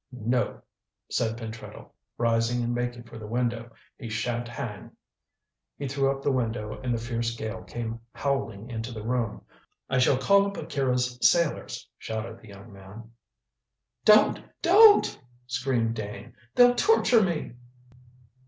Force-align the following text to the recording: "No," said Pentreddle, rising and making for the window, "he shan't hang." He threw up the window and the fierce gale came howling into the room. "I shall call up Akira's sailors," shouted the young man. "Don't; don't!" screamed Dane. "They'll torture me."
"No," 0.11 0.59
said 1.11 1.37
Pentreddle, 1.37 1.91
rising 2.17 2.63
and 2.63 2.73
making 2.73 3.03
for 3.03 3.19
the 3.19 3.27
window, 3.27 3.69
"he 3.99 4.09
shan't 4.09 4.47
hang." 4.47 4.89
He 5.77 5.87
threw 5.87 6.09
up 6.09 6.23
the 6.23 6.31
window 6.31 6.81
and 6.81 6.91
the 6.91 6.97
fierce 6.97 7.35
gale 7.35 7.61
came 7.61 7.99
howling 8.15 8.67
into 8.71 8.91
the 8.91 9.03
room. 9.03 9.45
"I 9.91 9.99
shall 9.99 10.17
call 10.17 10.47
up 10.47 10.57
Akira's 10.57 11.19
sailors," 11.21 11.87
shouted 11.99 12.39
the 12.39 12.47
young 12.47 12.73
man. 12.73 13.11
"Don't; 14.03 14.43
don't!" 14.63 15.21
screamed 15.45 15.93
Dane. 15.93 16.33
"They'll 16.55 16.73
torture 16.73 17.21
me." 17.21 17.51